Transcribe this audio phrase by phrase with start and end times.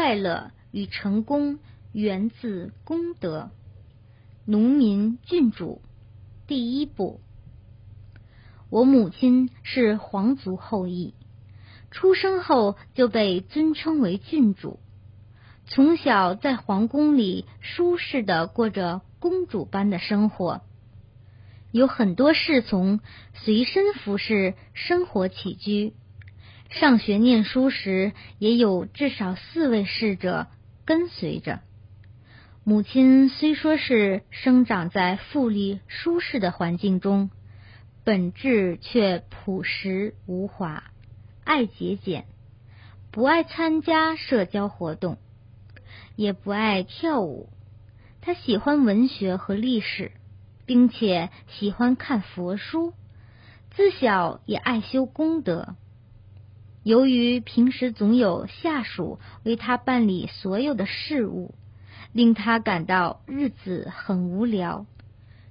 [0.00, 1.58] 快乐与成功
[1.92, 3.50] 源自功德。
[4.46, 5.82] 农民郡主
[6.46, 7.20] 第一部。
[8.70, 11.12] 我母亲是皇族后裔，
[11.90, 14.80] 出生后就被尊称为郡主，
[15.66, 20.62] 从小在皇宫里舒适的过着公主般的生活，
[21.72, 23.00] 有很多侍从
[23.34, 25.92] 随身服侍，生活起居。
[26.70, 30.46] 上学念书时，也有至少四位侍者
[30.86, 31.60] 跟随着。
[32.64, 37.30] 母亲虽说是生长在富丽舒适的环境中。
[38.02, 40.84] 本质却朴实无华，
[41.44, 42.24] 爱节俭，
[43.12, 45.18] 不爱参加社交活动，
[46.16, 47.50] 也不爱跳舞。
[48.22, 50.12] 他喜欢文学和历史，
[50.64, 52.94] 并且喜欢看佛书。
[53.70, 55.76] 自小也爱修功德。
[56.90, 61.54] 由于平时总有下属为他办理所有的事务，
[62.12, 64.86] 令他感到日子很无聊。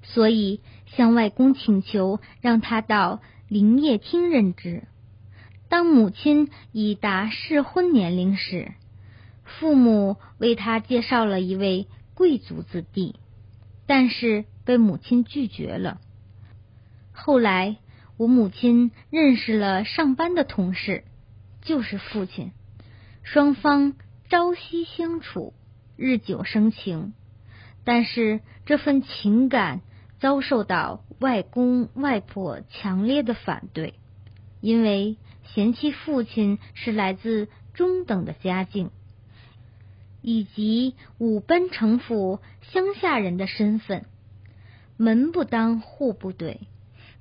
[0.03, 4.83] 所以向外公请求让他到林业厅任职。
[5.69, 8.73] 当母亲已达适婚年龄时，
[9.45, 13.15] 父母为他介绍了一位贵族子弟，
[13.87, 16.01] 但是被母亲拒绝了。
[17.13, 17.77] 后来，
[18.17, 21.05] 我母亲认识了上班的同事，
[21.69, 22.51] 就是父亲，
[23.21, 23.93] 双方
[24.27, 25.53] 朝夕相处，
[25.97, 27.13] 日久生情。
[27.83, 29.81] 但是这份情感。
[30.19, 33.93] 遭受到外公外婆强烈的反对，
[34.59, 38.91] 因为嫌弃父亲是来自中等的家境，
[40.21, 44.07] 以及武奔城府乡下人的身份，
[44.97, 46.67] 门不当户不对。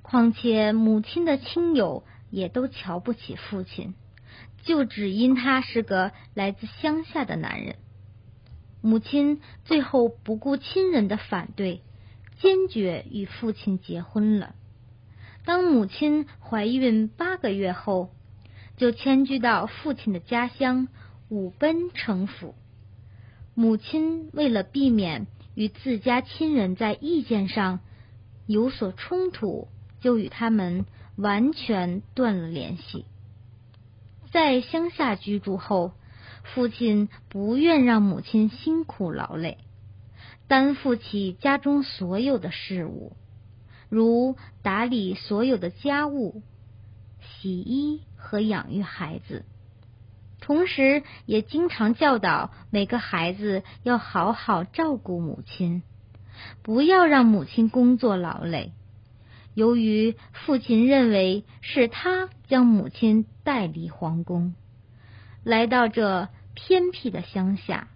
[0.01, 3.93] 况且母亲的亲友也都瞧不起父亲，
[4.69, 7.77] 就只因他是个来自乡下的男人。
[8.83, 11.81] 母亲最后不顾亲人的反对。
[12.37, 14.53] 坚决与父亲结婚了。
[15.43, 18.11] 当母亲怀孕八个月后，
[18.77, 20.87] 就迁居到父亲的家乡
[21.29, 22.53] 武奔城府。
[23.55, 25.25] 母亲为了避免
[25.55, 27.79] 与自家亲人在意见上
[28.45, 29.67] 有所冲突，
[29.99, 30.85] 就与他们
[31.17, 33.05] 完全断了联系。
[34.31, 35.93] 在乡下居住后，
[36.43, 39.57] 父亲不愿让母亲辛苦劳累。
[40.47, 43.15] 担负起家中所有的事物，
[43.87, 46.41] 如打理所有的家务、
[47.21, 49.45] 洗衣和养育孩子，
[50.41, 55.83] 同时也经常教导每个孩子要好好照顾母亲，
[56.63, 58.73] 不要让母亲工作劳累。
[59.53, 64.53] 由于父亲认为是他将母亲带离皇宫，
[65.43, 67.87] 来到这偏僻的乡下，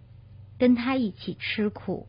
[0.57, 2.07] 跟他一起吃苦。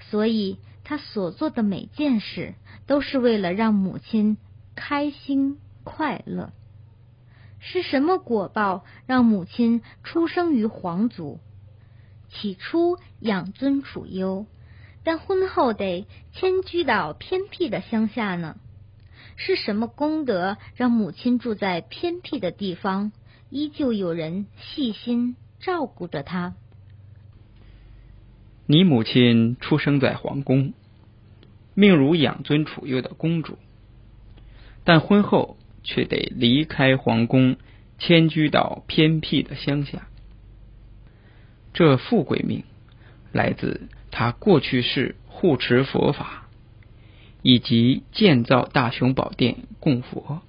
[0.00, 2.54] 所以，他所做的每件事
[2.86, 4.36] 都是为了让母亲
[4.74, 6.52] 开心快乐。
[7.58, 11.40] 是什么果报让母亲出生于皇族？
[12.28, 14.46] 起初养尊处优，
[15.06, 18.56] 但婚后得迁居到偏僻的乡下呢？
[19.36, 23.12] 是什么功德让母亲住在偏僻的地方，
[23.48, 26.54] 依旧有人细心照顾着她？
[28.66, 30.72] 你母亲出生在皇宫，
[31.74, 33.58] 命如养尊处优的公主，
[34.82, 37.58] 但婚后却得离开皇宫，
[38.00, 40.08] 迁居到偏僻的乡下。
[41.72, 42.64] 这富贵命
[43.30, 43.82] 来自
[44.18, 46.48] 他过去是护持佛法，
[47.42, 50.40] 以及建造大雄宝殿供佛，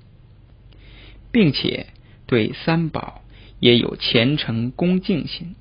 [1.33, 1.87] 并且
[2.27, 3.23] 对三宝
[3.59, 5.55] 也有虔诚恭敬心，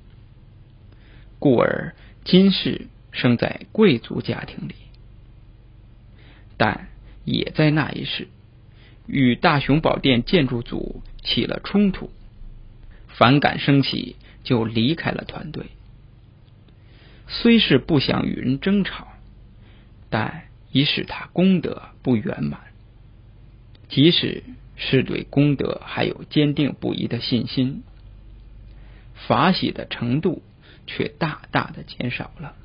[1.37, 1.95] 故而。
[2.23, 4.75] 今世生在贵族家庭里，
[6.57, 6.87] 但
[7.23, 8.29] 也在那一世
[9.05, 12.09] 与大雄宝殿建筑组起了冲突，
[13.07, 15.67] 反感升起，就离开了团队。
[17.27, 19.07] 虽是不想与人争吵，
[20.09, 22.61] 但已使他功德不圆满。
[23.89, 24.43] 即使
[24.75, 27.83] 是对功德还有坚定不移的信心，
[29.27, 30.41] 法喜的程度。
[30.89, 32.55] 却大大的减少了，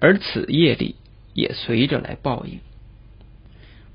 [0.00, 0.96] 而此业力
[1.32, 2.60] 也随着来报应。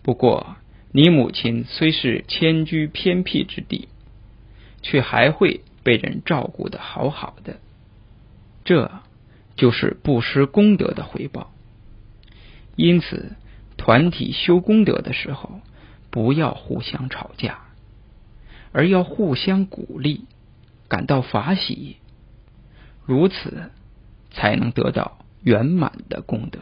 [0.01, 0.55] 不过，
[0.91, 3.89] 你母亲虽是迁居偏僻之地，
[4.81, 7.59] 却还会被人照顾的好好的，
[8.63, 9.03] 这
[9.65, 11.51] 就是布施功德的回报。
[12.75, 13.31] 因此，
[13.77, 15.59] 团体修功德的时候，
[16.11, 17.61] 不要互相吵架，
[18.71, 20.25] 而要互相鼓励，
[20.87, 21.95] 感到法喜。
[23.07, 23.71] 如此
[24.29, 26.59] 才能得到圆满的功德。